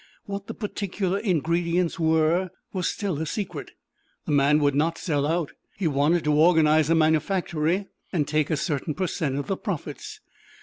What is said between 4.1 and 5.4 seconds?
The man would not sell